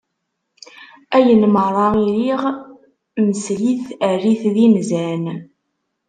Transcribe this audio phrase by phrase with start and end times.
[1.17, 2.43] Ayen merra i riɣ
[3.29, 5.23] msel-it err-it d inzan.